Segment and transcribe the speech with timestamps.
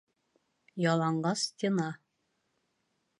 [0.85, 1.91] Яланғас стена